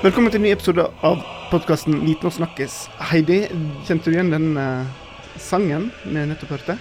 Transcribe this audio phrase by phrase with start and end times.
[0.00, 1.18] Velkommen til en ny episode av
[1.50, 2.86] podkasten Viten og snakkes.
[3.10, 3.42] Heidi,
[3.84, 4.86] kjente du igjen den uh,
[5.36, 6.78] sangen vi nettopp hørte?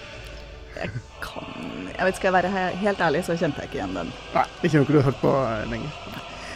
[0.77, 1.49] Jeg kan
[1.97, 4.13] Jeg vet, Skal jeg være helt ærlig, så kjente jeg ikke igjen den.
[4.37, 5.91] Nei, ikke noe du har hørt på uh, lenge.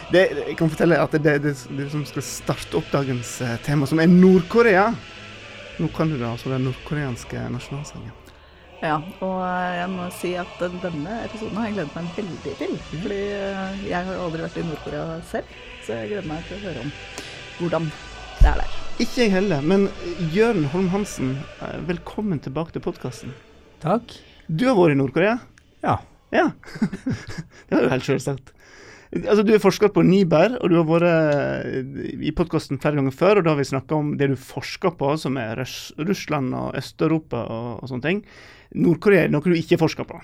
[0.08, 3.58] Det, jeg kan fortelle at det er det, det, som skal starte opp dagens uh,
[3.68, 4.86] tema, som er Nord-Korea.
[5.76, 8.16] Nå kan du da altså den nordkoreanske nasjonalsangen.
[8.80, 9.44] Ja, og
[9.76, 12.74] jeg må si at denne episoden har jeg gledet meg veldig til.
[12.96, 13.22] Fordi
[13.92, 16.92] jeg har aldri vært i Nord-Korea selv, så jeg gleder meg til å høre om
[17.58, 17.90] hvordan
[18.40, 18.76] det er der.
[19.02, 19.86] Ikke jeg heller, men
[20.32, 21.34] Jørn Holm Hansen,
[21.88, 23.34] velkommen tilbake til podkasten.
[23.82, 24.16] Takk.
[24.48, 25.38] Du har vært i Nord-Korea?
[25.84, 25.98] Ja.
[26.32, 26.50] Ja.
[27.68, 28.54] det var jo helt selvsagt.
[29.14, 33.38] Altså, du er forsker på Niber, og du har vært i podkasten flere ganger før.
[33.38, 37.44] og Da har vi snakka om det du forsker på, som er Russland og Øst-Europa
[37.44, 38.24] og, og, sånne ting.
[38.74, 40.18] Nord-Korea er noe du ikke forsker på?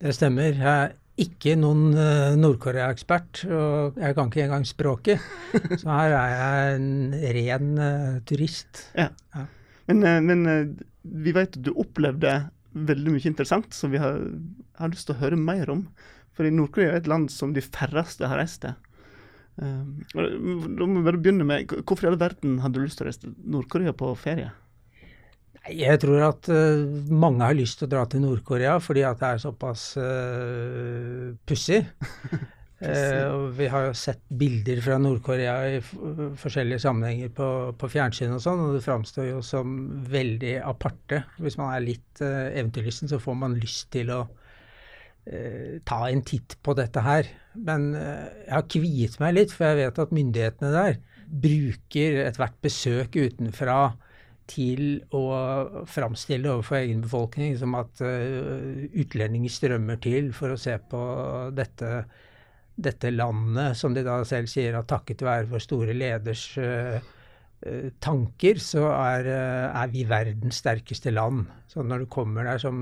[0.00, 0.52] Det stemmer.
[0.56, 5.26] Jeg ikke noen uh, Nord-Korea-ekspert, og jeg kan ikke engang språket.
[5.80, 6.90] Så her er jeg en
[7.36, 8.86] ren uh, turist.
[8.96, 9.10] Ja.
[9.36, 9.44] ja.
[9.90, 10.46] Men, uh, men
[11.02, 12.38] vi vet at du opplevde
[12.70, 14.20] veldig mye interessant som vi har,
[14.78, 15.84] har lyst til å høre mer om.
[16.36, 18.76] For Nord-Korea er et land som de færreste har reist til.
[19.60, 23.04] Um, da må vi bare begynne med, Hvorfor i all verden hadde du lyst til
[23.04, 24.52] å reise til Nord-Korea på ferie?
[25.68, 29.28] Jeg tror at uh, mange har lyst til å dra til Nord-Korea fordi at det
[29.28, 31.82] er såpass uh, pussig.
[32.80, 38.42] uh, vi har jo sett bilder fra Nord-Korea i forskjellige sammenhenger på, på fjernsyn og
[38.44, 39.76] sånn, og det framstår jo som
[40.08, 41.26] veldig aparte.
[41.44, 44.24] Hvis man er litt uh, eventyrlysten, så får man lyst til å
[45.86, 47.26] ta en titt på dette her.
[47.52, 50.96] Men jeg har kviet meg litt, for jeg vet at myndighetene der
[51.28, 53.76] bruker ethvert besøk utenfra
[54.50, 54.82] til
[55.14, 55.22] å
[55.88, 61.00] framstille overfor egen befolkning som at uh, utlendinger strømmer til for å se på
[61.56, 61.92] dette,
[62.74, 66.98] dette, landet, som de da selv sier at takket være vår store leders uh,
[68.00, 69.26] tanker, så er,
[69.68, 71.44] er, vi verdens sterkeste land.
[71.68, 72.78] Så når du kommer der som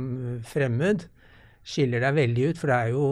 [0.47, 1.09] fremmed,
[1.67, 3.09] skiller deg veldig ut, for det er jo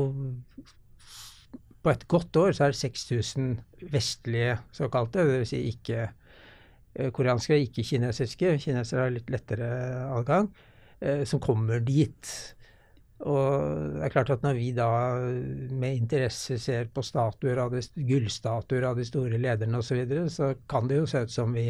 [1.83, 3.51] På et godt år så er det 6000
[3.93, 5.51] vestlige såkalte, dvs.
[5.51, 6.26] Si ikke Eh,
[7.13, 8.57] koreanske, ikke kinesiske.
[8.63, 9.69] Kinesere har litt lettere
[10.17, 10.49] adgang.
[11.01, 12.31] Eh, som kommer dit.
[13.27, 14.89] Og det er klart at når vi da
[15.77, 20.31] med interesse ser på statuer av de, gullstatuer av de store lederne osv., så, videre,
[20.33, 21.69] så kan det jo se ut som vi,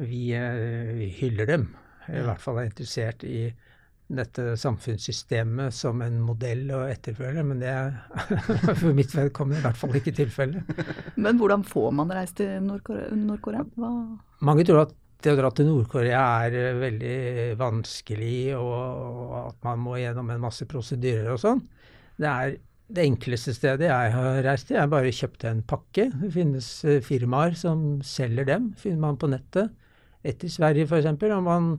[0.00, 1.68] vi, eh, vi hyller dem.
[2.08, 3.48] I hvert fall er interessert i
[4.06, 7.96] dette samfunnssystemet som en modell å etterfølge, men det er
[8.80, 10.76] for mitt vedkommende i hvert fall ikke tilfellet.
[11.24, 13.64] Men hvordan får man reist til Nord-Korea?
[14.46, 14.94] Mange tror at
[15.24, 17.16] det å dra til Nord-Korea er eh, veldig
[17.58, 21.64] vanskelig, og at man må gjennom en masse prosedyrer og sånn.
[22.20, 22.56] Det er
[22.86, 24.78] det enkleste stedet jeg har reist til.
[24.78, 26.08] Jeg bare kjøpte en pakke.
[26.20, 29.74] Det finnes eh, firmaer som selger dem, finner man på nettet.
[30.26, 31.10] Et i Sverige f.eks.
[31.10, 31.72] Og man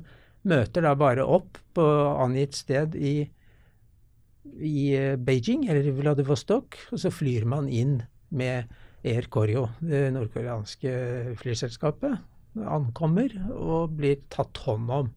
[0.48, 1.86] møter da bare opp på
[2.24, 3.16] angitt sted i,
[4.58, 8.00] i eh, Beijing eller Vladivostok, og så flyr man inn
[8.30, 8.72] med
[9.08, 10.94] Air Koryo, det nordkoreanske
[11.40, 12.18] flyselskapet.
[12.58, 15.12] Ankommer og blir tatt hånd om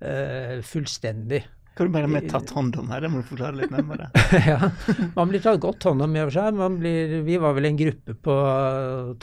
[0.00, 1.44] eh, fullstendig.
[1.80, 3.00] Hva du mener med tatt hånd om her?
[3.00, 4.10] Det må du forklare litt nærmere.
[4.50, 4.68] ja,
[5.14, 6.58] Man blir tatt godt hånd om i og for seg.
[6.76, 8.34] Blir, vi var vel en gruppe på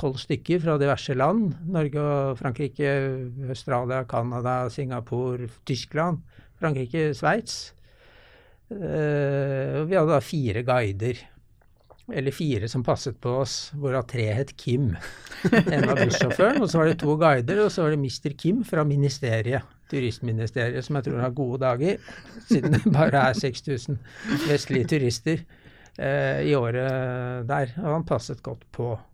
[0.02, 1.52] tolv stykker fra diverse land.
[1.76, 2.96] Norge og Frankrike,
[3.46, 6.26] Australia, Canada, Singapore, Tyskland,
[6.58, 7.60] Frankrike, Sveits.
[8.74, 11.22] Uh, vi hadde da fire guider.
[12.10, 14.96] Eller fire som passet på oss, hvorav tre het Kim.
[15.46, 18.34] En var bussjåføren, og så var det to guider, og så var det Mr.
[18.34, 22.02] Kim fra ministeriet turistministeriet, som jeg tror har gode dager,
[22.50, 24.00] siden det bare er 6000
[24.48, 25.44] vestlige turister
[25.98, 27.76] eh, i året der.
[27.84, 29.06] Og han passet godt på oss.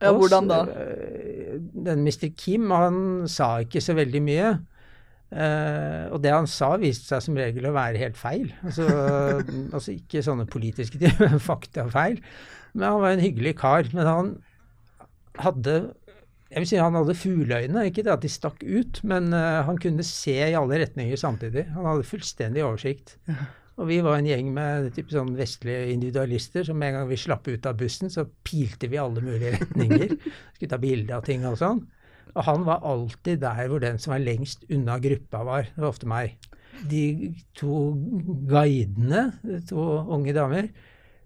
[0.00, 0.12] ja.
[0.16, 0.64] Hvordan da?
[0.64, 2.30] Eh, den Mr.
[2.36, 4.52] Kim, han sa ikke så veldig mye.
[5.30, 8.48] Eh, og det han sa, viste seg som regel å være helt feil.
[8.66, 8.86] Altså,
[9.76, 12.18] altså ikke sånne politiske ting, men faktafeil.
[12.74, 13.90] Men han var en hyggelig kar.
[13.94, 14.32] Men han
[15.40, 15.76] hadde
[16.50, 19.78] jeg vil si Han hadde fugleøyne, ikke det at de stakk ut, men uh, han
[19.78, 21.68] kunne se i alle retninger samtidig.
[21.76, 23.16] Han hadde fullstendig oversikt.
[23.80, 27.46] Og vi var en gjeng med type sånn vestlige individualister som en gang vi slapp
[27.48, 30.16] ut av bussen, så pilte vi alle mulige retninger.
[30.56, 31.80] Skulle ta bilde av ting og sånn.
[32.34, 35.70] Og han var alltid der hvor den som var lengst unna gruppa var.
[35.70, 36.34] Det var ofte meg.
[36.90, 37.78] De to
[38.50, 39.30] guidene,
[39.70, 40.68] to unge damer,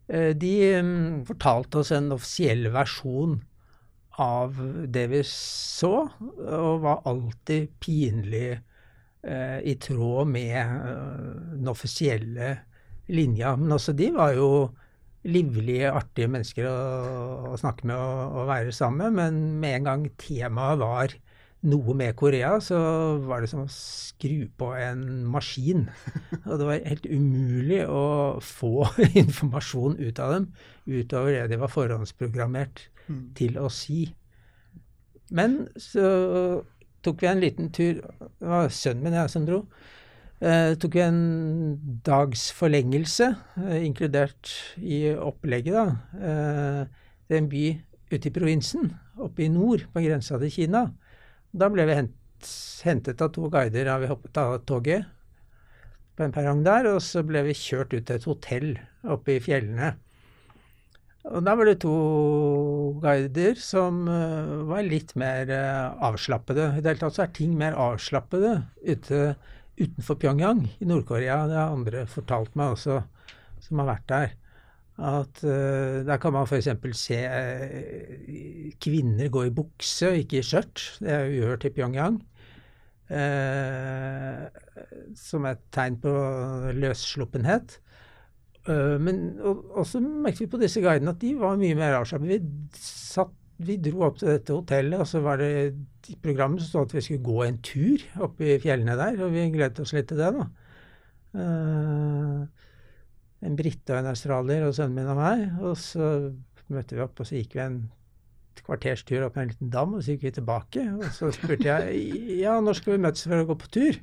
[0.08, 0.94] eh, de um,
[1.26, 3.40] fortalte oss en offisiell versjon
[4.22, 4.58] av
[4.94, 11.26] det vi så, og var alltid pinlig eh, i tråd med eh,
[11.56, 12.54] den offisielle
[13.10, 13.56] linja.
[13.58, 14.48] Men også de var jo
[15.24, 16.78] livlige, artige mennesker å,
[17.52, 21.14] å snakke med og, og, være sammen med, men med en gang temaet var
[21.64, 22.76] noe med Korea, så
[23.24, 25.86] var det som å skru på en maskin.
[26.50, 28.04] Og det var helt umulig å
[28.44, 28.84] få
[29.24, 30.50] informasjon ut av dem
[30.84, 33.24] utover det de var forhåndsprogrammert mm.
[33.38, 34.06] til å si.
[35.34, 36.06] Men så
[37.04, 39.64] tok vi en liten tur Det var sønnen min jeg som dro.
[40.44, 41.20] Eh, tok vi en
[42.04, 43.30] dags forlengelse,
[43.62, 45.84] eh, inkludert i opplegget, da.
[46.18, 46.80] Eh,
[47.28, 47.64] det er en by
[48.12, 50.92] ute i provinsen, oppe i nord, på grensa til Kina.
[51.54, 52.50] Da ble vi hent,
[52.84, 55.06] hentet av to guider da vi hoppet av toget
[56.14, 58.68] på en perrong der, og så ble vi kjørt ut til et hotell
[59.04, 59.94] oppe i fjellene.
[61.24, 61.94] Og da var det to
[63.00, 66.68] guider som uh, var litt mer uh, avslappede.
[66.74, 69.20] I det hele tatt så er ting mer avslappede ute,
[69.80, 71.38] utenfor Pyongyang i Nord-Korea.
[71.48, 72.98] Det har andre fortalt meg også,
[73.64, 74.34] som har vært der.
[74.94, 76.68] At uh, Der kan man f.eks.
[77.00, 77.22] se
[78.84, 80.84] kvinner gå i bukse og ikke i skjørt.
[81.00, 82.20] Det er uhørt i Pyongyang.
[83.08, 84.44] Uh,
[85.16, 86.12] som et tegn på
[86.76, 87.78] løssluppenhet.
[88.64, 92.30] Men også merket vi på disse guidene at de var mye mer avslappet.
[92.30, 93.26] Vi,
[93.68, 95.50] vi dro opp til dette hotellet, og så var det
[96.10, 99.20] i programmet som stod at vi skulle gå en tur opp i fjellene der.
[99.24, 100.48] Og vi gledet oss litt til det, da.
[101.34, 102.44] Uh,
[103.44, 105.44] en brite og en australier og sønnen min og meg.
[105.60, 106.08] Og så
[106.72, 107.78] møtte vi opp, og så gikk vi en
[108.64, 110.88] kvarters tur opp en liten dam, og så gikk vi tilbake.
[110.96, 114.00] Og så spurte jeg ja, når skal vi møtes for å gå på tur?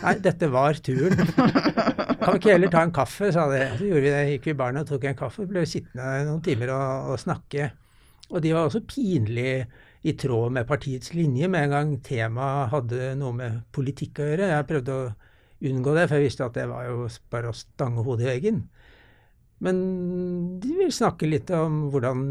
[0.00, 1.18] Nei, dette var turen.
[1.20, 3.62] Kan vi ikke heller ta en kaffe, sa de.
[3.78, 4.24] Så gjorde vi det.
[4.34, 5.46] Gikk vi i baren og tok en kaffe.
[5.48, 7.70] Ble sittende noen timer og, og snakke.
[8.30, 9.54] Og de var også pinlig
[10.00, 14.52] i tråd med partiets linje med en gang temaet hadde noe med politikk å gjøre.
[14.54, 15.08] Jeg prøvde å
[15.70, 18.62] unngå det, for jeg visste at det var jo bare å stange hodet i veggen.
[19.60, 19.80] Men
[20.62, 22.22] de ville snakke litt om hvordan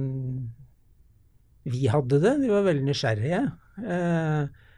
[1.70, 2.34] vi hadde det.
[2.42, 3.44] De var veldig nysgjerrige.
[3.86, 4.69] Eh,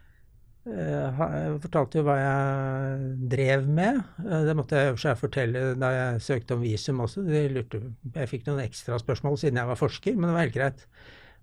[0.62, 4.02] jeg fortalte jo hva jeg drev med.
[4.22, 7.24] Eh, det måtte jeg seg fortelle da jeg søkte om visum også.
[7.26, 7.82] Lurte,
[8.14, 10.84] jeg fikk noen ekstra spørsmål siden jeg var forsker, men det var helt greit.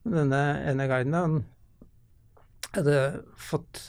[0.09, 1.41] Denne ene guiden han
[2.77, 3.01] hadde
[3.41, 3.89] fått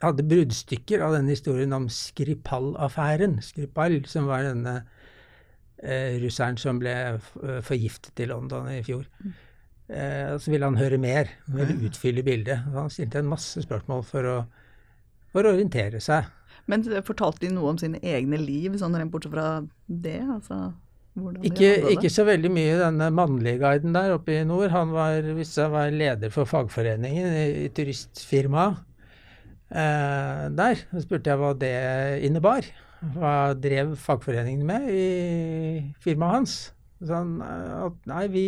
[0.00, 3.38] hadde bruddstykker av denne historien om Skripal-affæren.
[3.44, 4.78] Skripal, som var denne
[5.82, 9.04] eh, russeren som ble eh, forgiftet i London i fjor.
[9.90, 12.62] Eh, så ville han høre mer, han ville utfylle bildet.
[12.74, 14.36] Han stilte en masse spørsmål for å,
[15.32, 16.28] for å orientere seg.
[16.70, 19.48] Men fortalte de noe om sine egne liv, sånn rent bortsett fra
[19.86, 20.20] det?
[20.26, 20.70] altså...
[21.42, 24.70] Ikke, ikke, så veldig mye denne mannlige guiden der oppe i nord.
[24.70, 28.78] Han var, hvis jeg var leder for fagforeningen i, i turistfirmaet
[29.74, 30.84] eh, der.
[30.92, 31.74] Så spurte jeg hva det
[32.28, 32.70] innebar.
[33.16, 35.08] Hva drev fagforeningen med i
[36.04, 36.56] firmaet hans?
[37.10, 38.46] Sånn at nei, vi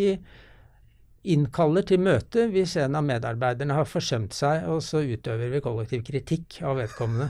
[1.22, 6.02] innkaller til møte hvis en av medarbeiderne har forsømt seg, og så utøver vi kollektiv
[6.06, 7.28] kritikk av vedkommende.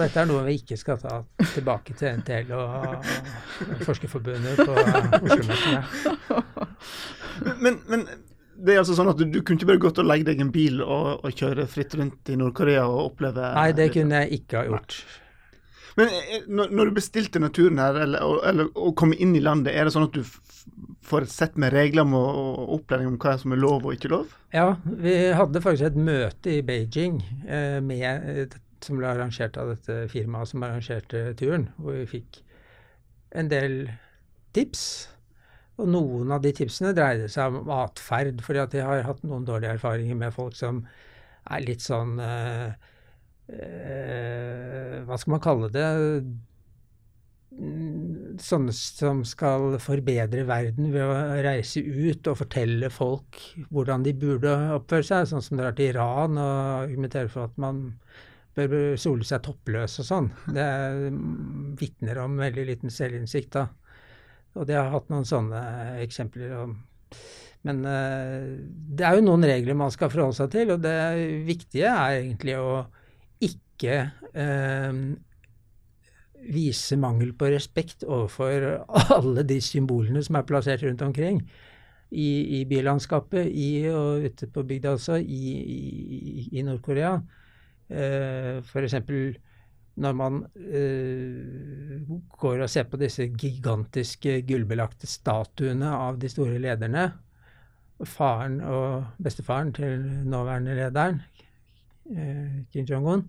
[0.00, 1.20] Dette er noe vi ikke skal ta
[1.54, 3.06] tilbake til NTL og,
[3.86, 5.82] Forskerforbundet på Oslo-møtene.
[7.60, 8.04] Men, men,
[8.60, 10.52] det er altså sånn at du, du kunne ikke bare gått og legge deg en
[10.52, 14.60] bil og, og kjøre fritt rundt i Nord-Korea og oppleve Nei, det kunne jeg ikke
[14.60, 15.00] ha gjort.
[15.00, 15.20] Nei.
[15.98, 19.86] Men eh, når, du bestilte naturen her, eller, eller og kom inn i landet, er
[19.86, 20.22] det sånn at du
[21.02, 24.34] får et sett med regler og opplæring om hva som er lov og ikke lov?
[24.54, 30.02] Ja, vi hadde faktisk et møte i Beijing eh, med, som ble arrangert av dette
[30.12, 32.42] firmaet som arrangerte turen, hvor vi fikk
[33.40, 33.82] en del
[34.56, 34.84] tips.
[35.80, 39.46] Og noen av de tipsene dreide seg om atferd, fordi at jeg har hatt noen
[39.48, 40.84] dårlige erfaringer med folk som
[41.50, 42.68] er litt sånn eh,
[43.48, 45.86] eh, Hva skal man kalle det?
[47.50, 53.40] Sånne som skal forbedre verden ved å reise ut og fortelle folk
[53.74, 57.88] hvordan de burde oppføre seg, sånn som drar til Iran og argumenterer for at man
[58.54, 60.30] bør sole seg toppløs og sånn.
[60.54, 60.68] Det
[61.80, 63.58] vitner om veldig liten selvinnsikt.
[63.58, 63.66] da.
[64.58, 65.60] Og det har hatt noen sånne
[66.04, 66.54] eksempler.
[67.62, 68.56] men uh,
[68.96, 70.96] det er jo noen regler man skal forholde seg til, og det
[71.46, 72.84] viktige er egentlig å
[73.40, 73.94] ikke
[74.36, 74.96] eh,
[76.48, 78.84] vise mangel på respekt overfor
[79.16, 81.42] alle de symbolene som er plassert rundt omkring
[82.10, 87.14] i, i bylandskapet i, og ute på bygda også, i, i, i Nord-Korea.
[87.90, 88.96] Eh, F.eks.
[90.00, 92.02] når man eh,
[92.40, 97.10] går og ser på disse gigantiske gullbelagte statuene av de store lederne.
[98.00, 101.20] Faren og bestefaren til nåværende lederen,
[102.10, 103.26] eh, Kim Jong-un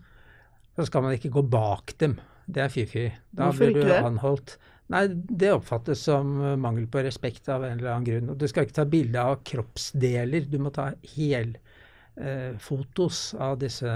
[0.71, 2.15] så skal man ikke gå bak dem
[2.45, 3.09] Det er fy-fy.
[3.31, 4.03] Da Hvorfor blir du det?
[4.03, 4.57] anholdt.
[4.91, 8.29] Nei, det oppfattes som eh, mangel på respekt av en eller annen grunn.
[8.33, 13.93] Og du skal ikke ta bilde av kroppsdeler, du må ta helfotos eh, av disse,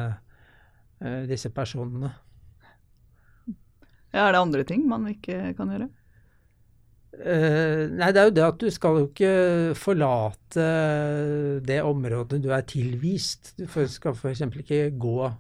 [1.02, 2.12] eh, disse personene.
[4.16, 5.90] Ja, er det andre ting man ikke kan gjøre?
[7.16, 10.66] Uh, nei, det er jo det at du skal jo ikke forlate
[11.64, 13.56] det området du er tilvist.
[13.56, 14.44] Du skal f.eks.
[14.60, 15.32] ikke gå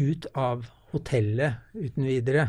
[0.00, 0.64] ut av
[0.94, 2.48] hotellet uten videre.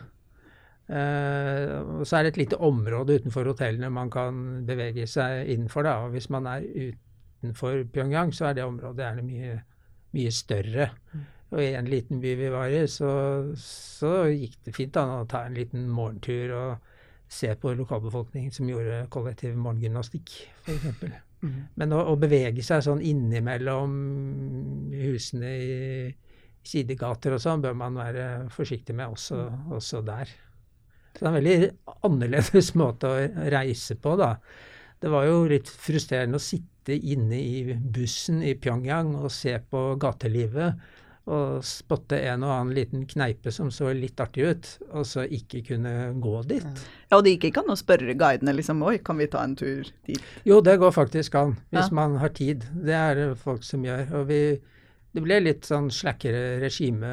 [0.85, 5.87] Uh, og så er det et lite område utenfor hotellene man kan bevege seg innenfor.
[5.87, 5.95] Da.
[6.05, 9.55] Og hvis man er utenfor Pyongyang, så er det området gjerne mye,
[10.17, 10.91] mye større.
[11.53, 13.09] Og i en liten by vi var i, så,
[13.61, 16.91] så gikk det fint an å ta en liten morgentur og
[17.31, 20.33] se på lokalbefolkningen som gjorde kollektiv morgengymnastikk,
[20.65, 21.15] f.eks.
[21.45, 21.57] Mm.
[21.77, 23.95] Men å, å bevege seg sånn innimellom
[24.93, 25.73] husene i
[26.67, 29.39] sidegater og sånn, bør man være forsiktig med også,
[29.75, 30.31] også der.
[31.15, 31.57] Så det er en veldig
[32.09, 33.21] annerledes måte å
[33.53, 34.33] reise på, da.
[34.99, 39.87] Det var jo litt frustrerende å sitte inne i bussen i Pyongyang og se på
[40.01, 40.75] gatelivet
[41.25, 45.63] og spotte en og annen liten kneipe som så litt artig ut, og så ikke
[45.71, 46.83] kunne gå dit.
[47.09, 49.55] Ja, og det gikk ikke an å spørre guidene liksom Oi, kan vi ta en
[49.57, 50.21] tur dit?
[50.45, 51.95] Jo, det går faktisk an, hvis Ja.
[51.97, 52.67] man har tid.
[52.77, 54.05] Det er det folk som gjør.
[54.19, 54.39] Og vi,
[55.15, 57.09] det ble litt sånn slakkere regime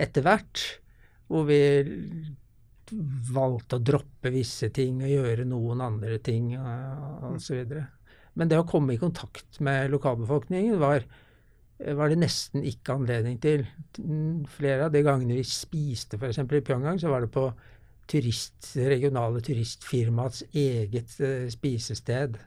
[0.00, 0.62] etter hvert,
[1.28, 1.60] hvor vi
[3.30, 7.74] valgte å droppe visse ting og gjøre noen andre ting osv.
[8.34, 11.04] Men det å komme i kontakt med lokalbefolkningen var,
[12.00, 13.66] var det nesten ikke anledning til.
[14.56, 16.40] Flere av de gangene vi spiste f.eks.
[16.42, 17.46] i Pyongyang, så var det på
[18.10, 22.40] turist, regionale turistfirmaets eget eh, spisested.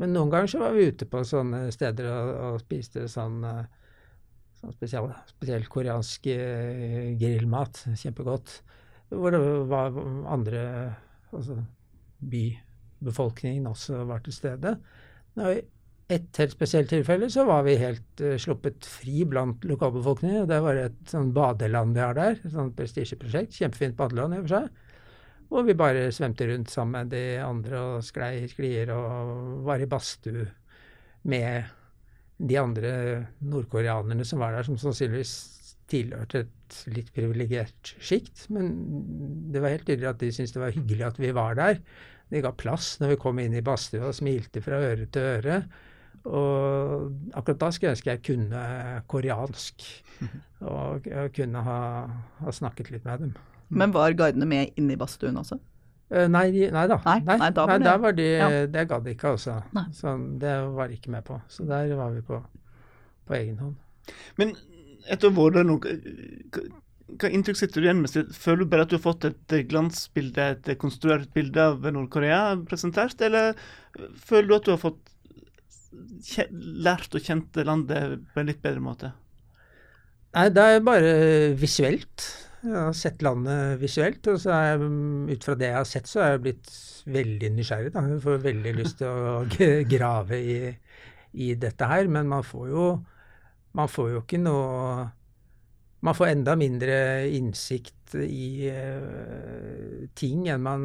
[0.00, 3.66] Men noen ganger så var vi ute på sånne steder og, og spiste sånn, eh,
[4.60, 7.84] sånn spesiell, spesiell koreansk eh, grillmat.
[8.00, 8.58] Kjempegodt.
[9.14, 9.94] Hvor det var
[10.32, 10.64] andre
[11.34, 11.60] altså
[12.24, 14.74] bybefolkningen også var til stede.
[15.38, 15.60] I
[16.14, 20.48] et helt spesielt tilfelle så var vi helt uh, sluppet fri blant lokalbefolkningen.
[20.50, 22.36] Det var et sånn badeland vi har der.
[22.42, 23.56] Et sånt prestisjeprosjekt.
[23.56, 24.83] Kjempefint badeland i og for seg.
[25.54, 29.78] Hvor vi bare svømte rundt sammen med de andre og sklei i sklier og var
[29.78, 30.48] i badstue
[31.30, 31.68] med
[32.42, 32.90] de andre
[33.38, 35.36] nordkoreanerne som var der, som sannsynligvis
[35.92, 38.48] tilhørte et litt privilegert sjikt.
[38.50, 38.74] Men
[39.54, 41.80] det var helt tydelig at de syntes det var hyggelig at vi var der.
[42.34, 45.62] De ga plass når vi kom inn i badstua og smilte fra øre til øre.
[46.24, 48.68] Og akkurat da skulle jeg ønske jeg kunne
[49.06, 49.90] koreansk.
[50.64, 51.80] Og jeg kunne ha,
[52.40, 53.34] ha snakket litt med dem.
[53.74, 55.58] Men var guidene med inn i badstuen også?
[56.14, 56.98] Eh, nei, nei da.
[57.04, 58.48] Nei, nei, da var det- der var de, ja.
[58.66, 59.62] Det gadd de ikke, altså.
[59.92, 61.40] Så det var de ikke med på.
[61.48, 62.42] Så der var vi på,
[63.26, 63.74] på egen hånd.
[64.36, 64.54] Men
[65.10, 66.70] etter nå, hva-
[67.18, 68.10] hva inntrykk sitter du igjen med?
[68.32, 73.20] Føler du bare at du har fått et glansbilde, et konstruert bilde av Nord-Korea presentert,
[73.20, 73.54] eller
[74.16, 75.10] føler du at du har fått
[76.84, 79.12] lært og kjent landet på en litt bedre måte?
[80.34, 81.12] Nei, det er bare
[81.60, 82.24] visuelt.
[82.64, 84.92] Jeg har sett landet visuelt, og så jeg,
[85.34, 86.70] ut fra det jeg har sett, så er jeg blitt
[87.12, 87.90] veldig nysgjerrig.
[87.92, 88.04] Da.
[88.08, 89.34] Jeg får veldig lyst til å
[89.90, 90.56] grave i,
[91.44, 92.86] i dette her, men man får jo
[93.74, 95.10] man får jo ikke noe
[96.04, 96.96] Man får enda mindre
[97.32, 100.82] innsikt i uh, ting enn man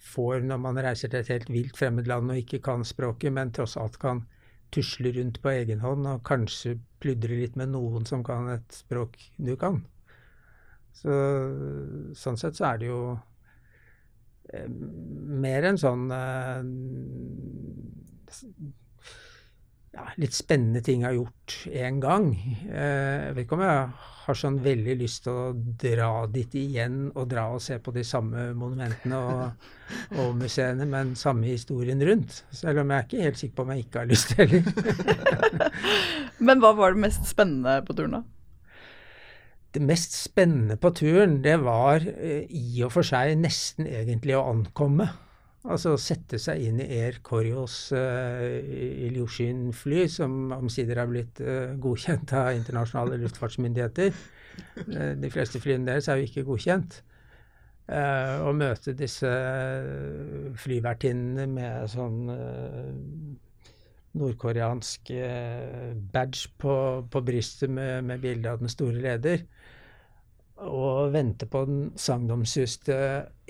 [0.00, 3.52] får når man reiser til et helt vilt fremmed land og ikke kan språket, men
[3.52, 4.22] tross alt kan
[4.72, 9.20] tusle rundt på egen hånd og kanskje pludre litt med noen som kan et språk
[9.36, 9.82] du kan.
[10.94, 11.18] Så,
[12.16, 13.00] sånn sett så er det jo
[14.54, 14.68] eh,
[15.44, 16.62] mer en sånn eh,
[19.94, 22.32] ja, litt spennende ting jeg har gjort én gang.
[22.66, 23.86] Eh, jeg vet ikke om jeg
[24.24, 25.48] har sånn veldig lyst til å
[25.82, 29.66] dra dit igjen og dra og se på de samme monumentene og,
[30.22, 32.42] og museene, men samme historien rundt.
[32.54, 34.62] Selv om jeg er ikke helt sikker på om jeg ikke har lyst heller.
[36.44, 38.24] Men hva var det mest spennende på turen, da?
[39.74, 44.46] Det mest spennende på turen, det var eh, i og for seg nesten egentlig å
[44.52, 45.08] ankomme.
[45.64, 48.44] Altså å sette seg inn i Air Koryos uh,
[49.08, 54.12] Ilyushin-fly, som omsider er blitt uh, godkjent av internasjonale luftfartsmyndigheter.
[54.84, 57.00] Uh, de fleste flyene deres er jo ikke godkjent.
[57.88, 59.28] Uh, Å møte disse
[60.56, 62.92] flyvertinnene med sånn eh,
[64.16, 66.76] nordkoreansk eh, badge på,
[67.10, 69.44] på brystet med, med bilde av den store leder.
[70.64, 72.96] Og vente på den sagnomsuste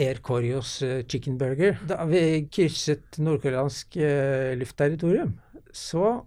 [0.00, 1.78] Air Koryos eh, chicken burger.
[1.88, 5.36] Da vi krysset nordkoreansk eh, luftterritorium,
[5.70, 6.24] så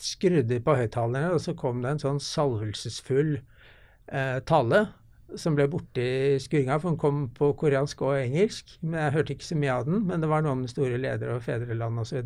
[0.00, 4.84] skrudde de på høyttalerne, og så kom det en sånn salvelsesfull eh, tale
[5.40, 8.76] som ble borte i skuringa, for den kom på koreansk og engelsk.
[8.82, 10.02] Men jeg hørte ikke så mye av den.
[10.08, 12.20] Men det var noe om store leder og fedreland osv.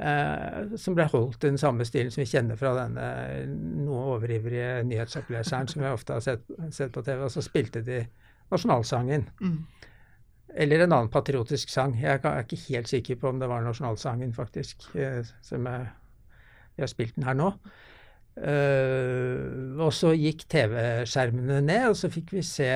[0.00, 3.08] Eh, som ble holdt i den samme stilen som vi kjenner fra denne
[3.84, 7.26] noe overivrige nyhetsoppleseren som vi ofte har sett, sett, på TV.
[7.26, 7.98] Og så spilte de
[8.50, 9.26] nasjonalsangen.
[9.42, 9.58] Mm.
[10.64, 11.92] Eller en annen patriotisk sang.
[12.00, 15.90] Jeg er ikke helt sikker på om det var nasjonalsangen, faktisk, eh, som jeg,
[16.78, 17.52] jeg har spilt den her nå.
[18.38, 22.68] Uh, og så gikk TV-skjermene ned, og så fikk vi se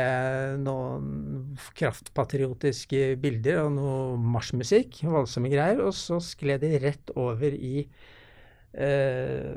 [0.61, 5.80] noen kraftpatriotiske bilder og noe marsjmusikk, voldsomme greier.
[5.87, 9.54] Og så skled de rett over i uh,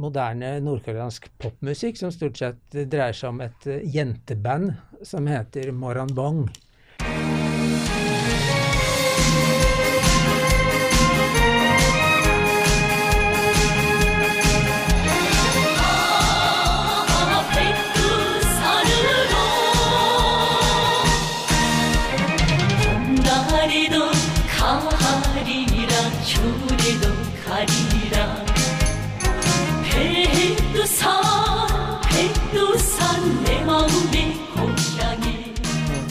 [0.00, 4.72] moderne nordkoreansk popmusikk, som stort sett dreier seg om et jenteband
[5.06, 6.46] som heter Moranbong.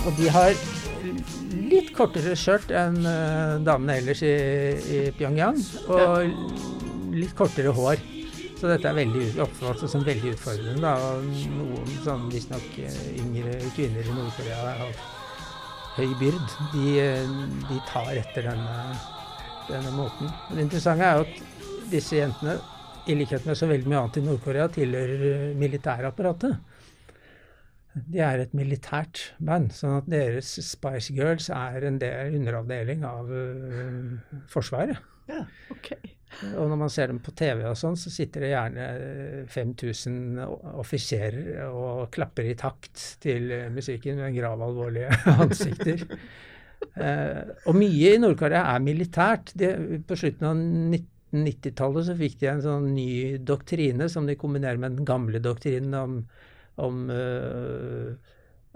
[0.09, 0.55] Og de har
[1.69, 4.31] litt kortere skjørt enn uh, damene ellers i,
[4.89, 5.59] i, Pyongyang.
[5.93, 8.01] Og litt kortere hår.
[8.59, 10.81] Så dette er veldig oppfattet som veldig utfordrende.
[10.81, 10.95] Da.
[10.97, 11.29] Og
[11.59, 14.97] noen sånn visstnok uh, yngre kvinner i Nord-Korea har
[15.99, 16.57] høy byrd.
[16.73, 17.37] De, uh,
[17.69, 18.79] de, tar etter denne,
[19.69, 20.33] denne måten.
[20.49, 22.57] Det interessante er jo at disse jentene,
[23.09, 26.77] i likhet med så veldig mye annet i Nord-Korea, tilhører militærapparatet.
[27.99, 33.31] De er et militært band, sånn at deres Spice Girls er en del, underavdeling av
[33.33, 35.01] uh, Forsvaret.
[35.29, 35.41] Ja,
[35.73, 35.91] ok.
[36.53, 38.85] Og når man ser dem på TV og sånn, så sitter det gjerne
[39.49, 40.43] 5000
[40.77, 45.09] offiserer og klapper i takt til musikken med gravalvorlige
[45.43, 46.05] ansikter.
[47.01, 49.55] uh, og mye i Nord-Korea er militært.
[49.57, 49.73] De,
[50.05, 50.61] på slutten av
[51.29, 53.11] 1990-tallet så fikk de en sånn ny
[53.45, 56.21] doktrine som de kombinerer med den gamle doktrinen om
[56.79, 58.11] om uh,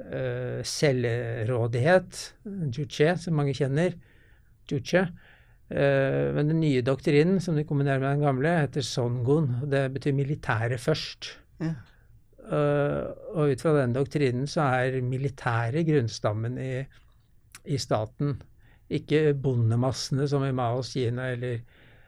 [0.04, 2.20] uh, selvrådighet,
[2.76, 3.96] juche, som mange kjenner.
[4.70, 5.08] Juche.
[5.74, 9.50] Uh, men den nye doktrinen, som de kombinerer med den gamle, heter songun.
[9.62, 11.38] og Det betyr militæret først.
[11.64, 11.76] Ja.
[12.44, 16.82] og ut fra den doktrinen så er militæret grunnstammen i,
[17.72, 18.34] i staten.
[18.92, 21.62] Ikke bondemassene som i Maos Kina, eller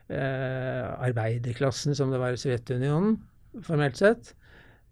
[0.09, 3.15] arbeiderklassen som det var i Sovjetunionen,
[3.65, 4.35] formelt sett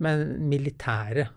[0.02, 1.28] men militære.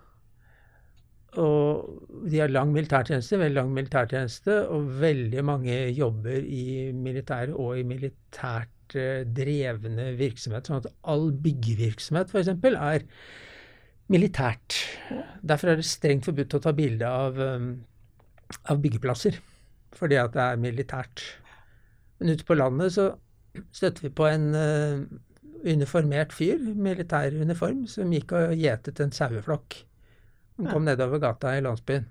[1.36, 7.76] Og de har lang militærtjeneste, veldig lang militærtjeneste, og veldig mange jobber i militæret og
[7.80, 10.68] i militært eh, drevne virksomhet.
[10.68, 12.54] Sånn at all byggevirksomhet f.eks.
[12.54, 13.04] er
[14.12, 14.78] militært.
[15.44, 17.72] Derfor er det strengt forbudt å ta bilde av, um,
[18.70, 19.36] av byggeplasser,
[19.98, 21.24] fordi at det er militært.
[22.16, 23.10] Men ute på landet så
[23.74, 25.04] støtter vi på en uh,
[25.66, 29.80] uniformert fyr, militær uniform, som gikk og gjetet en saueflokk.
[30.56, 30.92] Han kom ja.
[30.92, 32.06] nedover gata i landsbyen.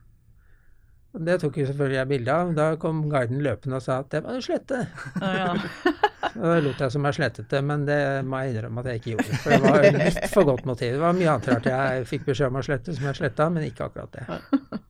[1.15, 2.51] Og Det tok jo selvfølgelig jeg bilde av.
[2.58, 4.81] Da kom guiden løpende og sa at det var en slette.
[5.21, 6.03] Ja, ja.
[6.34, 9.12] da lot jeg som jeg slettet det, men det må jeg innrømme at jeg ikke
[9.14, 9.40] gjorde.
[9.44, 10.96] For det var litt for godt motiv.
[10.96, 13.68] Det var mye annet rart jeg fikk beskjed om å slette som jeg sletta, men
[13.68, 14.26] ikke akkurat det.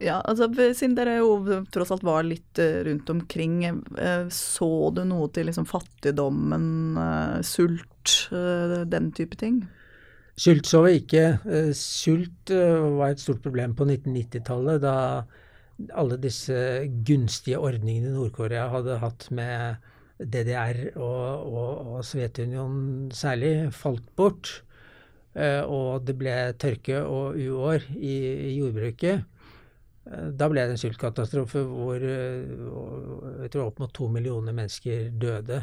[0.03, 5.01] Ja, altså Siden dere jo tross alt var litt eh, rundt omkring, eh, så du
[5.07, 6.67] noe til liksom fattigdommen,
[6.99, 7.91] eh, sult?
[8.29, 9.63] Den type ting?
[10.37, 11.23] Sult så vi ikke.
[11.73, 15.23] Sult var et stort problem på 1990-tallet, da
[15.95, 16.55] alle disse
[17.07, 19.81] gunstige ordningene Nord-Korea hadde hatt med
[20.19, 24.61] DDR og, og, og Sovjetunionen særlig, falt bort.
[25.35, 28.13] Og det ble tørke og uår i,
[28.47, 29.25] i jordbruket.
[30.07, 35.59] Da ble det en sultkatastrofe hvor jeg tror opp mot to millioner mennesker døde.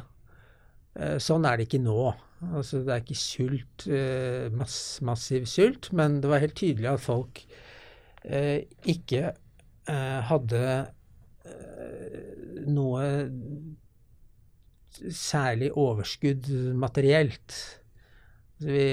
[1.24, 2.10] Sånn er det ikke nå.
[2.50, 7.04] Altså, det er ikke sult, eh, mass, massiv sult, men det var helt tydelig at
[7.04, 7.42] folk
[8.24, 10.62] eh, ikke eh, hadde
[11.46, 13.04] eh, noe
[15.10, 17.56] særlig overskudd materielt.
[18.62, 18.86] Vi,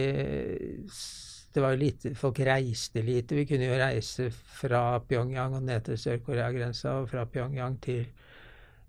[1.53, 3.35] det var lite, Folk reiste lite.
[3.35, 8.05] Vi kunne jo reise fra Pyongyang og ned til Sør-Korea-grensa, og fra Pyongyang til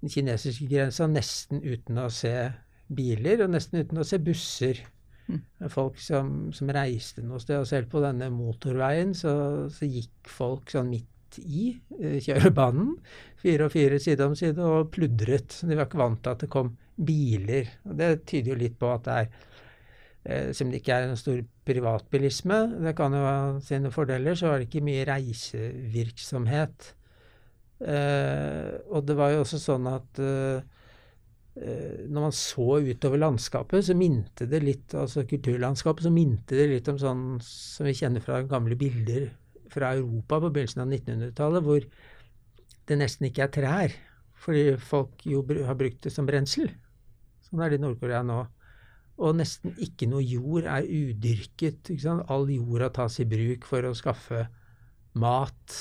[0.00, 2.34] den kinesiske grensa nesten uten å se
[2.90, 4.80] biler, og nesten uten å se busser.
[5.30, 5.42] Mm.
[5.70, 7.60] Folk som, som, reiste noe sted.
[7.60, 9.32] Og selv på denne motorveien så,
[9.70, 12.96] så gikk folk sånn midt i uh, kjørebanen,
[13.40, 15.60] fire og fire side om side, og pludret.
[15.62, 17.70] De var ikke vant til at det kom biler.
[17.88, 19.30] Og det tyder jo litt på at det er
[20.24, 24.50] eh, Selv det ikke er en stor privatbilisme, det kan jo ha sine fordeler, så
[24.50, 26.90] var det ikke mye reisevirksomhet.
[27.80, 30.60] Eh, og det var jo også sånn at eh,
[31.56, 36.68] eh, når man så utover landskapet, så minte det litt altså kulturlandskapet, så minte det
[36.74, 39.30] litt om sånn som vi kjenner fra gamle bilder
[39.72, 41.86] fra Europa på begynnelsen av 1900-tallet, hvor
[42.90, 43.98] det nesten ikke er trær.
[44.40, 46.70] Fordi folk jo har brukt det som brensel.
[47.44, 48.40] Sånn er det i Nord-Korea nå.
[49.20, 51.92] Og nesten ikke noe jord er udyrket.
[52.32, 54.46] All jorda tas i bruk for å skaffe
[55.20, 55.80] mat.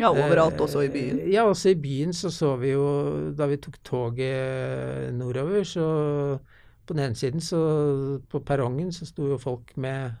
[0.00, 1.20] Ja, overalt, eh, også i byen?
[1.28, 6.40] Ja, også i byen så så vi jo Da vi tok toget nordover, så
[6.86, 10.16] på den ene siden, så på perrongen, så sto jo folk med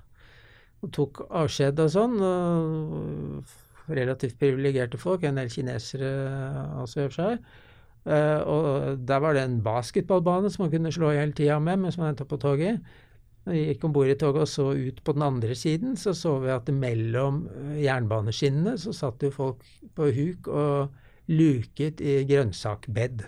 [0.80, 2.20] og tok avskjed og sånn.
[2.24, 3.56] og
[3.90, 6.10] Relativt privilegerte folk, en del kinesere
[6.78, 7.50] også i og for seg.
[8.08, 11.98] Uh, og der var det en basketballbane som man kunne slå hele tida med mens
[12.00, 12.80] man venta på toget.
[13.44, 16.38] Vi gikk om bord i toget og så ut på den andre siden, så så
[16.40, 19.64] vi at mellom eh, jernbaneskinnene så satt jo folk
[19.96, 23.24] på huk og luket i grønnsakbed.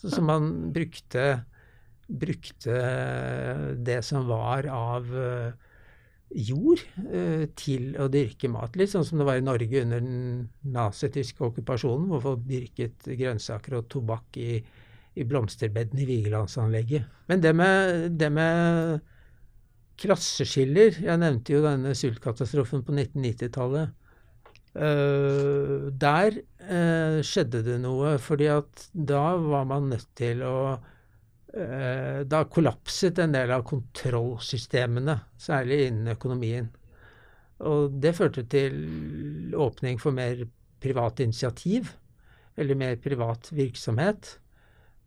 [0.00, 1.44] Så, så man brukte,
[2.08, 2.80] brukte
[3.78, 5.63] det som var av uh,
[6.34, 8.76] jord eh, til å dyrke mat.
[8.76, 13.78] Litt sånn som det var i Norge under den nazityske okkupasjonen, hvor folk dyrket grønnsaker
[13.78, 14.58] og tobakk i,
[15.14, 17.10] i blomsterbedene i Vigelandsanlegget.
[17.30, 19.10] Men det med, det med
[19.94, 24.00] klasseskiller Jeg nevnte jo denne sultkatastrofen på 1990-tallet.
[24.74, 30.56] Uh, eh, der uh, skjedde det noe, fordi at da var man nødt til å
[30.74, 30.93] Eh,
[31.54, 36.66] da kollapset en del av kontrollsystemene, særlig innen økonomien.
[37.62, 40.42] Og det førte til åpning for mer
[40.82, 41.92] privat initiativ,
[42.58, 44.38] eller mer privat virksomhet.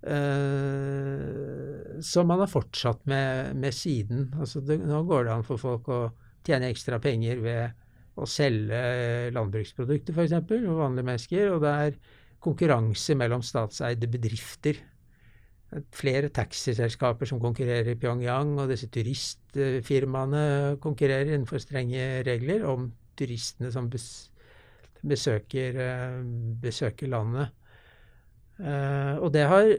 [0.07, 4.29] Eh, som man har fortsatt med, med siden.
[4.39, 6.01] Altså det, nå går det an for folk å
[6.47, 7.83] tjene ekstra penger ved
[8.17, 11.49] å selge landbruksprodukter, f.eks., og vanlige mennesker.
[11.55, 11.97] Og det er
[12.43, 14.79] konkurranse mellom statseide bedrifter
[15.91, 23.71] flere taxiselskaper som konkurrerer i Pyongyang, og disse turistfirmaene konkurrerer innenfor strenge regler om turistene
[23.73, 26.21] som besøker, eh,
[26.61, 27.51] besøker landet.
[28.59, 29.75] Eh, og det har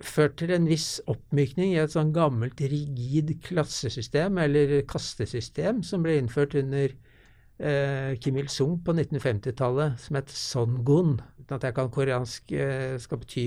[0.00, 6.18] ført til en viss oppmykning i et sånn gammelt, rigid klassesystem, eller kastesystem, som ble
[6.20, 6.92] innført under
[7.56, 11.14] Kim Il-sung på 1950-tallet, som het Songun
[11.46, 13.44] uten at jeg kan koreansk, eh, skal bety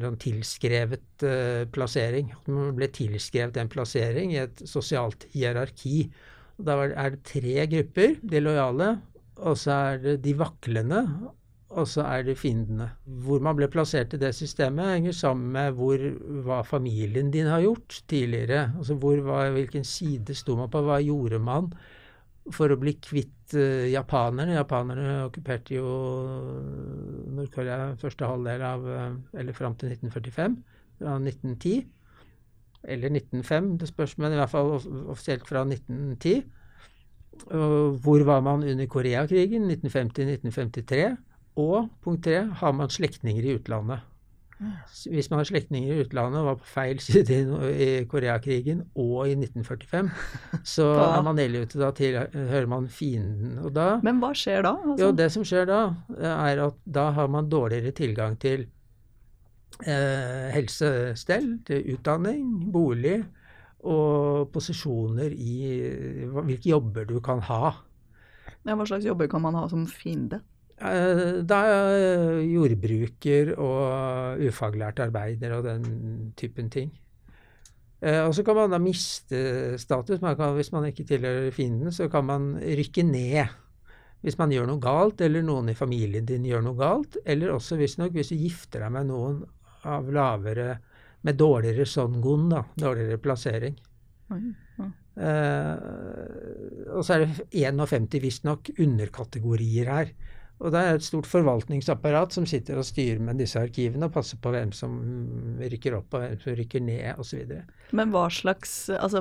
[0.00, 2.32] noen eh, tilskrevet uh, plassering.
[2.48, 6.08] Man ble tilskrevet en plassering i et sosialt hierarki.
[6.56, 8.16] Da er det tre grupper.
[8.22, 8.94] De lojale,
[9.36, 11.02] og så er det de vaklende,
[11.76, 12.88] og så er det fiendene.
[13.04, 16.00] Hvor man ble plassert i det systemet, henger sammen med hvor,
[16.46, 18.70] hva familien din har gjort tidligere.
[18.78, 21.68] Altså hvor, hva, hvilken side sto man på, hva gjorde man?
[22.54, 24.56] For å bli kvitt uh, japanerne.
[24.58, 25.90] Japanerne okkuperte jo
[27.36, 29.04] Nord-Korea første halvdel av uh,
[29.36, 30.56] Eller fram til 1945.
[31.00, 31.86] Fra 1910.
[32.86, 34.76] Eller 1905, det spørs, men i hvert fall
[35.10, 36.44] offisielt fra 1910.
[37.50, 39.66] Og hvor var man under Koreakrigen?
[39.70, 41.16] 1950-1953.
[41.56, 44.04] Og punkt tre, har man slektninger i utlandet?
[44.56, 47.40] Hvis man har slektninger i utlandet og var på feil side
[47.76, 50.08] i Koreakrigen og i 1945,
[50.76, 51.80] så er man ille ute.
[51.80, 51.92] Da
[52.32, 53.58] hører man fienden.
[53.74, 54.76] Da, Men hva skjer da?
[54.80, 54.98] Altså?
[55.04, 55.82] Jo, det som skjer da,
[56.16, 58.64] er at da har man dårligere tilgang til
[59.84, 63.20] eh, helsestell, til utdanning, bolig
[63.86, 65.56] og posisjoner i
[66.32, 67.76] hvilke jobber du kan ha.
[68.66, 70.40] Ja, hva slags jobber kan man ha som fiende?
[70.76, 76.90] Eh, da er jordbruker og ufaglært arbeider og den typen ting.
[78.04, 80.20] Eh, og så kan man da miste status.
[80.20, 83.54] Man kan, hvis man ikke tilhører fienden, så kan man rykke ned.
[84.20, 87.16] Hvis man gjør noe galt, eller noen i familien din gjør noe galt.
[87.24, 89.40] Eller også visstnok hvis du gifter deg med noen
[89.86, 90.76] av lavere
[91.26, 92.60] Med dårligere songun, da.
[92.78, 93.74] Dårligere plassering.
[94.30, 94.90] Mm, mm.
[95.16, 100.12] Eh, og så er det 51 visstnok underkategorier her.
[100.56, 104.38] Og det er et stort forvaltningsapparat som sitter og styrer med disse arkivene og passer
[104.40, 104.94] på hvem som
[105.60, 107.58] rykker opp og hvem som rykker ned osv.
[107.96, 109.20] Men hva slags, altså,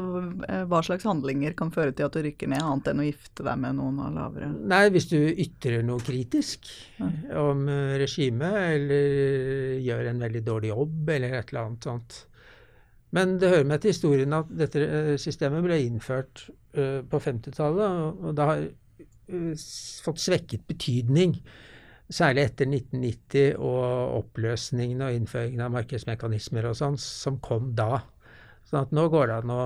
[0.71, 3.59] hva slags, handlinger kan føre til at du rykker ned, annet enn å gifte deg
[3.65, 6.71] med noen av lavere Nei, hvis du ytrer noe kritisk
[7.01, 7.11] ja.
[7.41, 7.67] om
[7.99, 12.21] regimet, eller gjør en veldig dårlig jobb, eller et eller annet sånt.
[13.15, 16.47] Men det hører med til historien at dette systemet ble innført
[16.79, 18.84] uh, på 50-tallet, og da har Eh,
[20.05, 21.37] fått svekket betydning.
[22.13, 28.03] Særlig etter 1990 og oppløsningen og innføringen av markedsmekanismer og sånn, som kom da.
[28.69, 29.61] Sånn at nå går det an å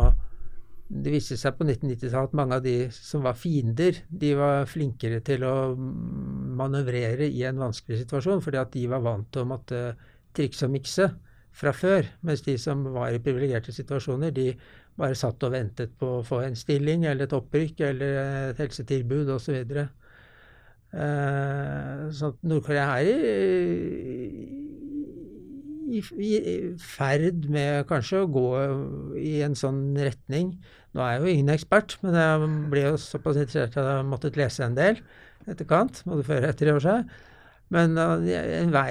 [0.90, 5.20] det viste seg på 1990-tallet at mange av de som var fiender, de var flinkere
[5.26, 9.82] til å manøvrere i en vanskelig situasjon, fordi at de var vant til å måtte
[10.34, 11.12] trikse og mikse
[11.60, 12.10] fra før.
[12.26, 14.50] Mens de som var i privilegerte situasjoner, de
[15.00, 18.18] bare satt og ventet på å få en stilling eller et opprykk eller
[18.52, 19.62] et helsetilbud osv.
[19.64, 19.86] Så,
[21.00, 23.14] eh, så Nord-Korea er i,
[26.00, 28.50] i, i ferd med kanskje å gå
[29.22, 30.58] i en sånn retning.
[30.94, 34.40] Nå er jeg jo ingen ekspert, men jeg ble jo såpass interessert at jeg måttet
[34.40, 35.02] lese en del
[35.50, 37.10] etterkant, både før og etter i år siden.
[37.76, 38.90] Men uh, en vei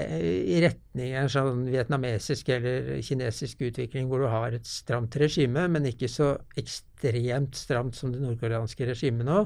[0.55, 5.91] i retning en sånn vietnamesisk eller kinesisk utvikling hvor du har et stramt regime, men
[5.91, 9.43] ikke så ekstremt stramt som det nordkoreanske regimet nå,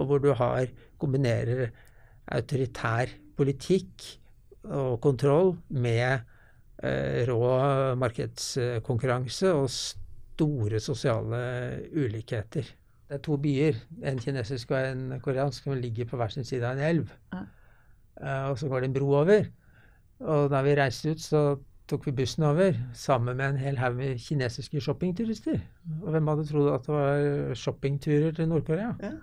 [0.00, 1.68] og hvor du har kombinerer
[2.30, 4.08] autoritær politikk
[4.70, 6.24] og kontroll med
[6.80, 7.40] Eh, rå
[8.00, 11.40] markedskonkurranse og store sosiale
[11.92, 12.70] ulikheter.
[13.10, 16.64] Det er to byer, en kinesisk og en koreansk, som ligger på hver sin side
[16.64, 17.10] av en elv.
[17.34, 17.42] Ja.
[18.18, 19.48] Uh, og så går det en bro over.
[20.20, 21.42] Og da vi reiste ut, så
[21.90, 25.58] tok vi bussen over sammen med en hel haug med kinesiske shoppingturister.
[26.02, 28.92] Og hvem hadde trodd at det var shoppingturer til Nord-Korea?
[29.02, 29.16] Ja.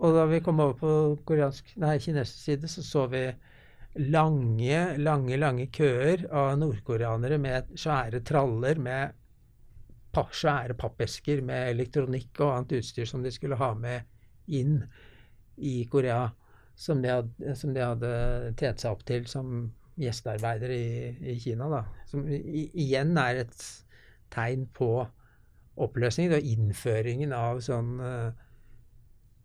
[0.00, 0.92] Og da vi kom over på
[1.28, 3.24] koreansk, nei, kinesisk side, så så vi
[4.10, 9.16] lange, lange, lange køer av nordkoreanere med svære traller med
[10.14, 14.06] pa svære pappesker med elektronikk og annet utstyr som de skulle ha med
[14.50, 14.80] inn
[15.60, 16.30] i Korea,
[16.80, 18.10] som de hadde, som de hadde
[18.56, 19.68] tjent seg opp til som
[20.00, 20.92] gjestearbeidere i,
[21.34, 21.68] i Kina.
[21.68, 21.82] Da.
[22.08, 23.66] Som i, igjen er et
[24.32, 24.94] tegn på
[25.80, 28.30] oppløsningen og innføringen av sånn uh,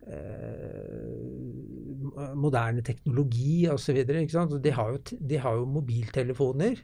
[0.06, 1.18] Eh,
[2.38, 3.96] moderne teknologi osv.
[4.06, 6.78] De, har jo, de har jo mobiltelefoner.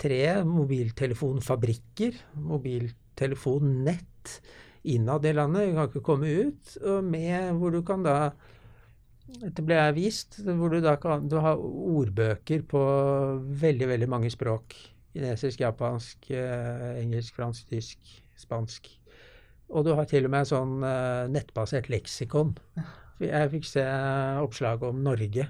[0.00, 4.40] Tre mobiltelefonfabrikker, mobiltelefonnett
[4.88, 5.74] innad i landet.
[5.74, 6.76] kan ikke komme ut.
[6.80, 8.32] Og med hvor du kan da
[9.26, 10.38] Dette ble jeg vist.
[10.46, 12.82] Hvor du da kan du har ordbøker på
[13.62, 14.76] veldig, veldig mange språk.
[15.16, 18.90] Kinesisk, japansk, eh, engelsk, fransk, tysk, spansk.
[19.72, 22.52] Og du har til og med sånn uh, nettbasert leksikon.
[23.18, 23.82] Jeg fikk se
[24.44, 25.48] oppslaget om Norge.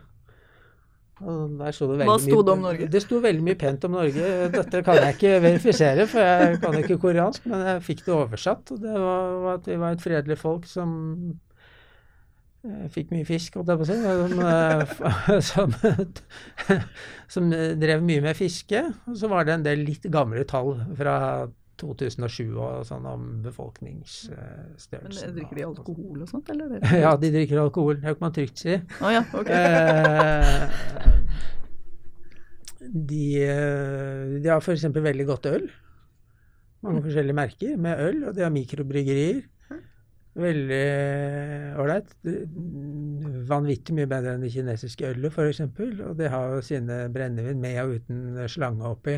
[1.72, 2.88] sto Hva sto det om Norge?
[2.92, 4.30] Det sto veldig mye pent om Norge.
[4.52, 8.72] Dette kan jeg ikke verifisere, for jeg kan ikke koreansk, men jeg fikk det oversatt.
[8.72, 10.94] Og det var at vi var et fredelig folk som
[12.66, 13.96] eh, fikk mye fisk, holdt jeg på å si.
[15.50, 15.76] Som, som,
[17.36, 18.82] som, drev mye med fiske.
[19.06, 21.16] Og så var det en del litt gamle tall fra
[21.80, 25.02] 2007 og sånn om befolkningsstørrelsen.
[25.02, 26.78] Men Drikker de alkohol og sånt, eller?
[27.04, 27.98] ja, de drikker alkohol.
[28.00, 28.78] Det kan man trygt si.
[29.00, 29.56] Oh, ja, okay.
[29.66, 30.62] Eh,
[32.86, 34.88] de, eh, de har f.eks.
[34.94, 35.68] veldig godt øl.
[36.86, 39.44] Mange forskjellige merker med øl, og de har mikrobryggerier.
[40.36, 40.82] Veldig
[41.80, 42.10] ålreit.
[43.48, 45.62] Vanvittig mye bedre enn det kinesiske ølet, f.eks.
[46.10, 49.16] Og de har jo sine brennevin med og uten slange oppi.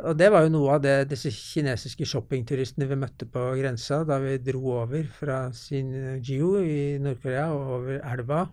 [0.00, 4.16] Og det var jo noe av det disse kinesiske shoppingturistene vi møtte på grensa da
[4.22, 8.46] vi dro over fra Sinjiu i Nord-Korea og over elva.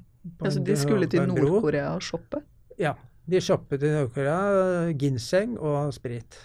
[0.44, 2.44] Ja, så de skulle til Nord-Korea og shoppe?
[2.80, 2.98] Ja.
[3.30, 6.38] De shoppet i Nord-Korea ginseng og sprit.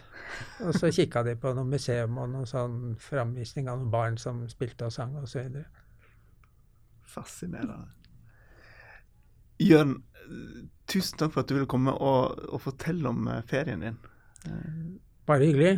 [0.64, 4.44] Og så kikka de på noe museum og noen sånn framvisning av noen barn som
[4.50, 5.58] spilte og sang osv.
[7.14, 7.90] Fascinerende.
[9.62, 9.98] Jørn,
[10.90, 13.98] tusen takk for at du ville komme og, og fortelle om eh, ferien din.
[15.28, 15.76] Bare hyggelig.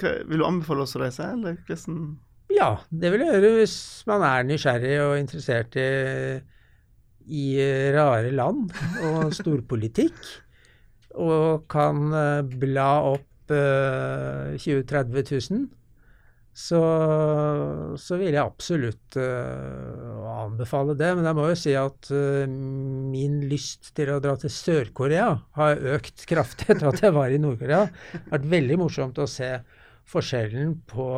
[0.00, 2.16] Hva, vil du anbefale oss å reise, eller hvordan
[2.52, 3.76] Ja, det vil jeg gjøre hvis
[4.10, 5.90] man er nysgjerrig og interessert i,
[7.30, 7.44] i
[7.94, 8.74] rare land
[9.06, 10.18] og storpolitikk.
[11.14, 12.10] og kan
[12.58, 15.66] bla opp 20 000-30 000
[16.54, 16.80] så,
[17.98, 21.08] så vil jeg absolutt uh, anbefale det.
[21.18, 25.82] Men jeg må jo si at uh, min lyst til å dra til Sør-Korea har
[25.96, 27.88] økt kraftig etter at jeg var i Nord-Korea.
[27.90, 29.50] Det har vært veldig morsomt å se
[30.14, 31.08] forskjellen på,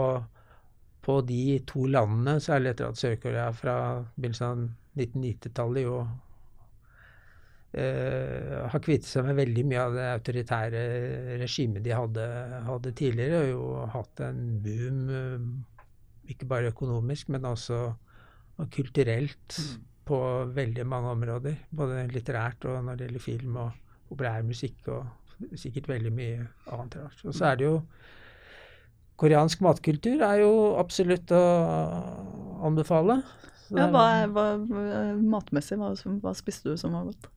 [1.05, 3.77] på de to landene, særlig etter at Sør-Korea fra
[4.17, 4.65] begynnelsen av
[4.97, 6.01] 1990-tallet jo
[7.77, 10.83] har kvittet seg med veldig mye av det autoritære
[11.43, 12.27] regimet de hadde,
[12.65, 17.81] hadde tidligere, og jo hatt en boom, uh, ikke bare økonomisk, men også
[18.73, 19.59] kulturelt
[20.07, 20.19] på
[20.57, 21.59] veldig mange områder.
[21.77, 23.71] Både litterært og når det gjelder film og
[24.09, 27.25] populærmusikk og sikkert veldig mye annet rart.
[27.27, 27.81] Og så er det jo
[29.17, 31.45] Koreansk matkultur er jo absolutt å
[32.69, 33.23] anbefale.
[33.73, 34.45] Ja, hva, hva,
[35.17, 37.31] matmessig, hva, hva spiste du som var godt?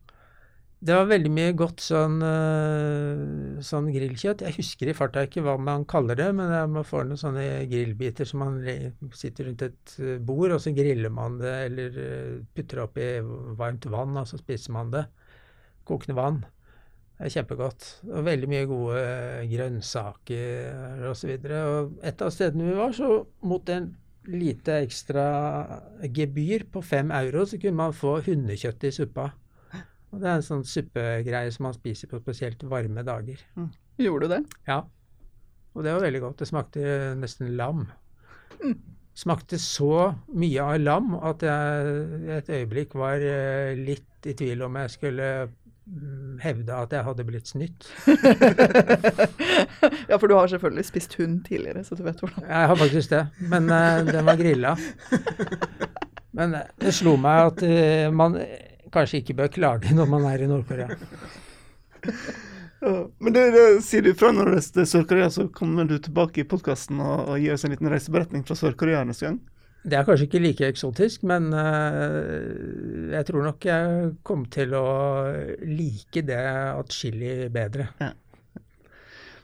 [0.80, 4.46] Det var veldig mye godt sånn, eh, sånn grillkjøtt.
[4.48, 8.30] Jeg husker i farta ikke hva man kaller det, men man får noen sånne grillbiter
[8.30, 8.62] som man
[9.12, 11.98] sitter rundt et eh, bord, og så griller man det eller
[12.56, 13.10] putter opp oppi
[13.60, 15.04] varmt vann, og så spiser man det.
[15.84, 16.40] Kokende vann.
[17.18, 17.90] Det er kjempegodt.
[18.14, 21.36] Og veldig mye gode eh, grønnsaker osv.
[21.36, 23.92] Og, og et av stedene vi var, så mot en
[24.32, 25.28] lite ekstra
[26.08, 29.30] gebyr på fem euro, så kunne man få hundekjøtt i suppa.
[30.10, 33.42] Og det er en sånn suppegreie som man spiser på spesielt varme dager.
[34.00, 34.42] Gjorde du det?
[34.70, 34.82] Ja.
[35.76, 36.40] Og det var veldig godt.
[36.42, 36.82] Det smakte
[37.20, 37.86] nesten lam.
[39.20, 44.78] Smakte så mye av lam at jeg et øyeblikk var eh, litt i tvil om
[44.80, 47.90] jeg skulle mm, hevde at jeg hadde blitt snytt.
[50.10, 52.46] Ja, for du har selvfølgelig spist hund tidligere, så du vet hvordan.
[52.48, 54.76] Jeg har faktisk det, men uh, den var grilla.
[56.40, 58.38] Men eh, det slo meg at uh, man
[58.94, 60.96] kanskje ikke bør klage når man er i Nord-Korea.
[62.80, 65.98] Ja, men det, det sier du fra når du reiser til Sør-Korea, så kommer du
[66.00, 69.42] tilbake i podkasten og, og gir oss en liten reiseberetning fra Sør-Korea neste gang.
[69.80, 74.88] Det er kanskje ikke like eksotisk, men uh, jeg tror nok jeg kom til å
[75.64, 77.90] like det atskillig bedre.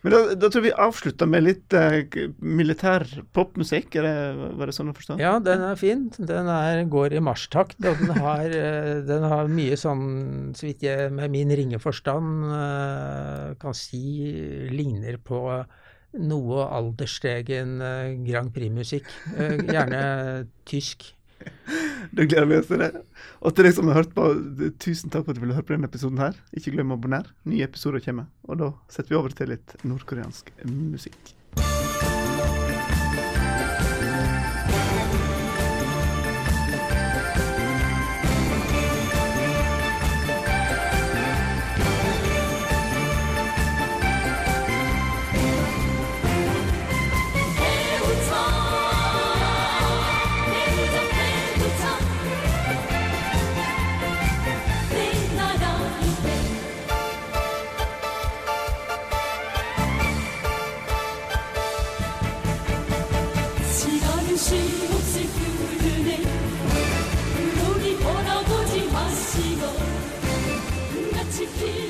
[0.06, 1.98] Men da, da tror jeg vi avslutter med litt uh,
[2.38, 3.96] militær popmusikk.
[3.98, 5.18] Var det sånn å forstå?
[5.18, 6.04] Ja, den er fin.
[6.20, 10.06] Den er, går i marsjtakt, og den har, eh, den har mye sånn,
[10.54, 14.30] så vidt jeg med min ringe forstand uh, kan si,
[14.70, 15.42] ligner på
[16.16, 17.80] noe aldersstegen
[18.24, 19.10] Grand Prix-musikk.
[19.36, 20.06] Gjerne
[20.70, 21.15] tysk.
[22.16, 22.92] Da gleder vi oss til det.
[23.42, 24.28] Og til deg som har hørt på,
[24.82, 26.38] tusen takk for at du ville høre på denne episoden her.
[26.56, 27.34] Ikke glem å abonnere.
[27.50, 28.30] Nye episoder kommer.
[28.48, 31.36] Og da setter vi over til litt nordkoreansk musikk.
[71.56, 71.85] feel